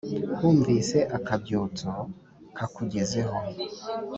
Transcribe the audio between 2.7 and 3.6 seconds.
kugezeho